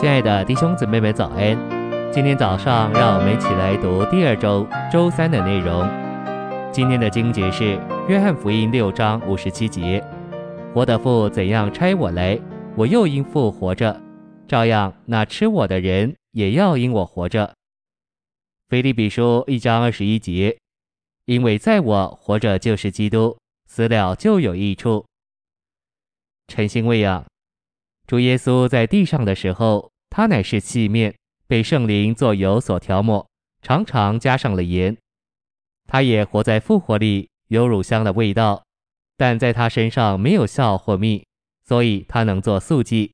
[0.00, 1.54] 亲爱的弟兄姊妹们，早安！
[2.10, 5.86] 今天早上，让我们一起来读第二周周三的内容。
[6.72, 7.76] 今天的经节是
[8.08, 10.02] 《约翰福音》六章五十七节
[10.74, 12.40] ：“我的父怎样差我来，
[12.78, 14.00] 我又因父活着，
[14.48, 17.46] 照样那吃我的人也要因我活着。”
[18.70, 20.56] 《腓立比书》一章二十一节
[21.26, 23.36] ：“因为在我活着就是基督，
[23.66, 25.04] 死了就有益处。”
[26.48, 27.22] 晨星喂养。
[28.06, 31.14] 主耶稣在地上的时候，他乃是细面，
[31.46, 33.26] 被圣灵作油所调抹，
[33.62, 34.96] 常常加上了盐。
[35.86, 38.64] 他也活在复活里，有乳香的味道，
[39.16, 41.24] 但在他身上没有酵或蜜，
[41.64, 43.12] 所以他能做素祭。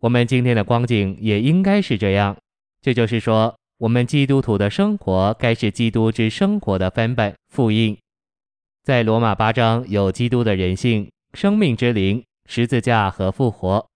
[0.00, 2.36] 我们今天的光景也应该是这样，
[2.80, 7.96] 这就是说，我们基督徒的生活该是基督之生活的翻版复印。
[8.82, 13.86] 在罗马八章有基督的人性、生命之灵、十字架和复活。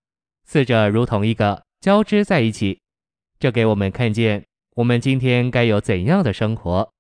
[0.45, 2.81] 四者如同一个交织在一起，
[3.39, 6.93] 这给我们看见我们今天该有怎样的生活。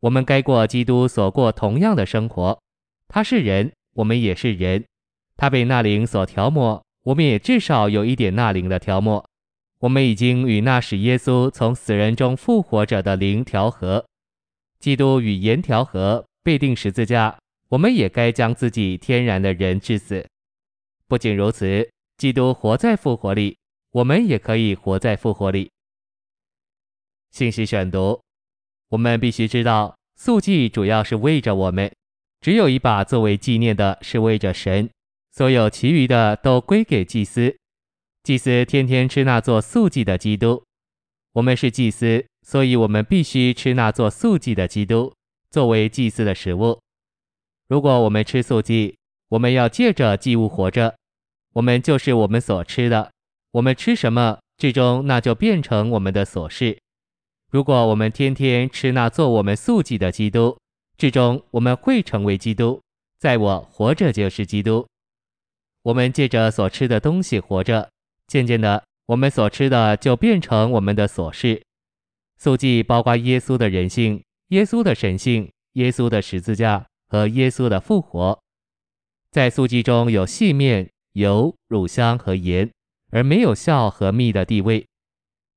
[0.00, 2.60] 我们该过基督所过同样的生活。
[3.06, 4.84] 他是人，我们也是人。
[5.36, 9.24] 他被那灵所调抹，我们也至少有一点那灵的调抹。
[9.78, 14.04] 我们已经与那使耶稣从死人中复活者的灵调和。
[14.80, 17.38] 基督与盐调和，被钉十字架，
[17.68, 20.26] 我们也该将自己天然的人致死。
[21.06, 21.88] 不仅如此。
[22.16, 23.56] 基督活在复活里，
[23.98, 25.72] 我们也可以活在复活里。
[27.32, 28.20] 信息选读：
[28.90, 31.92] 我们必须知道，素祭主要是为着我们，
[32.40, 34.86] 只有一把作为纪念的，是为着神；
[35.32, 37.56] 所有其余的都归给祭司。
[38.22, 40.62] 祭司天天吃那做素祭的基督。
[41.32, 45.12] 我们是祭司，所以我们必须吃那做素祭的基督，
[45.50, 46.80] 作为祭司的食物。
[47.66, 48.96] 如果我们吃素祭，
[49.30, 50.94] 我们要借着祭物活着。
[51.54, 53.10] 我们就是我们所吃的，
[53.52, 56.78] 我们吃什么，最终那就变成我们的所事。
[57.50, 60.58] 如果我们天天吃那做我们素祭的基督，
[60.96, 62.80] 最终我们会成为基督。
[63.18, 64.86] 在我活着就是基督。
[65.82, 67.88] 我们借着所吃的东西活着，
[68.26, 71.62] 渐渐的，我们所吃的就变成我们的所事。
[72.36, 78.38] 素祭包括耶稣的人性、耶稣的神性、耶稣的十字架和耶稣的复活。
[79.30, 80.90] 在素祭中有细面。
[81.14, 82.70] 油、乳香和盐，
[83.10, 84.86] 而没有孝和密的地位，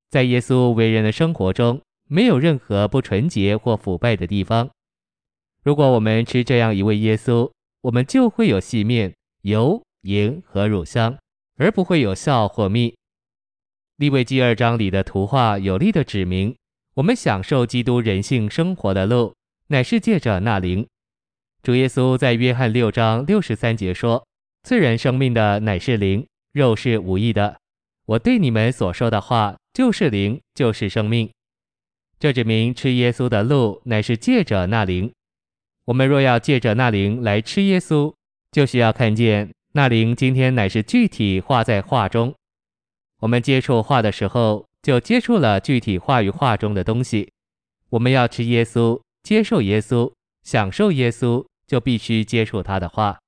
[0.09, 4.69] 在耶稣为人的生活中，没有任何不纯洁或腐败的地方。
[5.63, 7.51] 如果我们吃这样一位耶稣，
[7.81, 11.17] 我们就会有细面、油、盐和乳香，
[11.57, 12.95] 而不会有孝或蜜。
[13.97, 16.55] 利未记二章里的图画有力地指明，
[16.95, 19.35] 我们享受基督人性生活的路，
[19.67, 20.87] 乃是借着那灵。
[21.61, 24.25] 主耶稣在约翰六章六十三节说。
[24.63, 27.57] 赐人生命的乃是灵，肉是无益的。
[28.05, 31.29] 我对你们所说的话就是灵，就是生命。
[32.19, 35.11] 这指明吃耶稣的路乃是借着那灵。
[35.85, 38.13] 我们若要借着那灵来吃耶稣，
[38.51, 42.33] 就需要看见那灵今天乃是具体化在画中。
[43.19, 47.31] 我们接触画的时候，就接触了具体话与画中的东西。
[47.89, 50.11] 我们要吃耶稣，接受耶稣，
[50.43, 53.19] 享受耶稣，就必须接触他的话。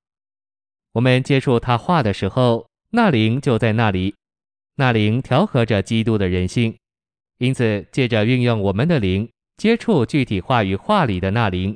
[0.94, 4.14] 我们接触他话的时候，那灵就在那里，
[4.76, 6.78] 那灵调和着基督的人性，
[7.40, 9.28] 因此借着运用我们的灵
[9.58, 11.76] 接触具体话语话里的那灵，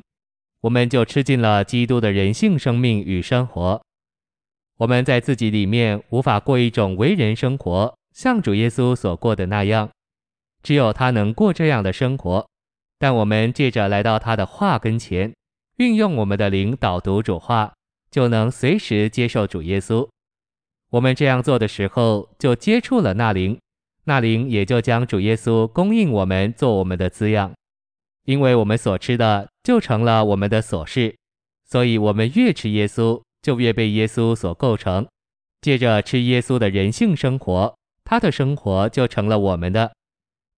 [0.62, 3.82] 我们就吃尽了基督的人性生命与生活。
[4.78, 9.90] 我们在自己里面无法过一种为人生活，像主耶稣所过的那样，
[10.62, 12.48] 只有他能过这样的生活。
[13.00, 15.34] 但我们借着来到他的话跟前，
[15.78, 17.74] 运用我们的灵导读主话。
[18.10, 20.08] 就能随时接受主耶稣。
[20.90, 23.59] 我们这样做的时候，就接触了那灵，
[24.06, 27.53] 那灵也就将主耶稣供应我们做我们的滋养。
[28.25, 31.16] 因为我们所吃的就成了我们的所事，
[31.66, 35.07] 所以我们越吃耶稣，就越被耶稣所构成。
[35.62, 39.94] 借着吃耶稣的人性生活，他的生活就成了我们的，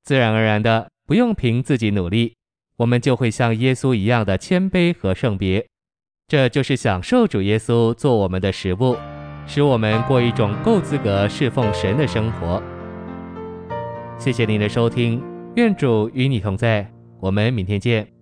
[0.04, 2.36] 自然而然的，不用凭自己努力，
[2.78, 5.66] 我们就会像耶稣一样的谦卑和圣别。
[6.28, 8.96] 这就是享受主耶稣做我们的食物，
[9.50, 12.62] 使我们过一种够资格侍奉神的生活。
[14.20, 15.24] 谢谢您的收听，
[15.56, 16.88] 愿主与你同在，
[17.20, 18.19] 我们明天见。